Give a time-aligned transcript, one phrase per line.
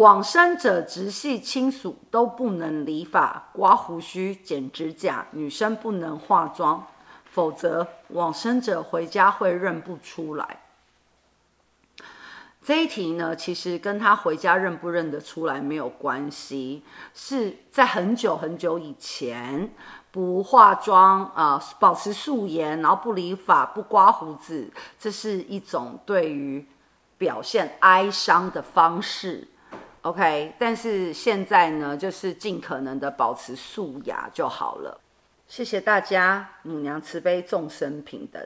[0.00, 6.86] 往生者直系亲属都不能理发、刮胡须、剪指甲，女生不能化妆，
[7.30, 10.60] 否则往生者回家会认不出来。
[12.62, 16.82] 这一题呢，其实跟他回家认不认得出来没有关系，
[17.12, 19.70] 是在很久很久以前，
[20.10, 26.66] 不化妆啊、保持素颜，然后不理发、不刮胡子，这是一种对于
[27.18, 29.46] 表现哀伤的方式。
[30.02, 34.98] OK，但是现在呢，就是尽可能的保持素雅就好了。
[35.46, 38.42] 谢谢大家，母娘慈悲，众生平等。